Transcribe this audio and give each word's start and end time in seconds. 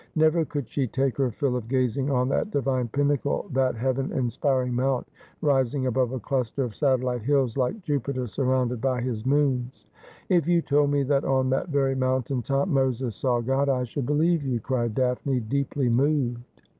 Never 0.15 0.45
could 0.45 0.67
she 0.67 0.87
take 0.87 1.15
her 1.17 1.29
fill 1.29 1.55
of 1.55 1.67
gazing 1.67 2.09
on 2.09 2.27
that 2.29 2.49
divine 2.49 2.87
pinnacle, 2.87 3.45
that 3.53 3.75
heaven 3.75 4.11
aspiring 4.13 4.73
mount, 4.73 5.07
rising 5.43 5.85
above 5.85 6.11
a 6.11 6.19
cluster 6.19 6.63
of 6.63 6.73
satellite 6.73 7.21
hills, 7.21 7.55
like 7.55 7.83
Jupiter 7.83 8.25
surrounded 8.25 8.81
by 8.81 8.99
his 9.01 9.27
moons.' 9.27 9.85
If 10.29 10.47
you 10.47 10.59
told 10.63 10.89
me 10.89 11.03
that 11.03 11.23
on 11.23 11.51
that 11.51 11.69
very 11.69 11.93
mountain 11.93 12.41
top 12.41 12.67
Moses 12.67 13.15
saw 13.15 13.41
God, 13.41 13.69
I 13.69 13.83
should 13.83 14.07
believe 14.07 14.41
you,' 14.43 14.59
cried 14.59 14.95
Daphne, 14.95 15.39
deeply 15.39 15.87
moved. 15.87 16.41